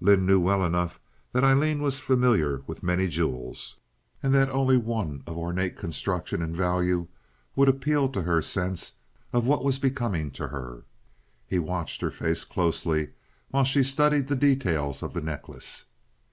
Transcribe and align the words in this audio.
Lynde 0.00 0.24
knew 0.28 0.38
well 0.38 0.62
enough 0.62 1.00
that 1.32 1.42
Aileen 1.42 1.82
was 1.82 1.98
familiar 1.98 2.62
with 2.68 2.84
many 2.84 3.08
jewels, 3.08 3.80
and 4.22 4.32
that 4.32 4.48
only 4.48 4.76
one 4.76 5.24
of 5.26 5.36
ornate 5.36 5.76
construction 5.76 6.40
and 6.40 6.56
value 6.56 7.08
would 7.56 7.68
appeal 7.68 8.08
to 8.10 8.22
her 8.22 8.40
sense 8.42 8.98
of 9.32 9.44
what 9.44 9.64
was 9.64 9.80
becoming 9.80 10.30
to 10.30 10.46
her. 10.46 10.84
He 11.48 11.58
watched 11.58 12.00
her 12.00 12.12
face 12.12 12.44
closely 12.44 13.08
while 13.50 13.64
she 13.64 13.82
studied 13.82 14.28
the 14.28 14.36
details 14.36 15.02
of 15.02 15.14
the 15.14 15.20
necklace. 15.20 15.86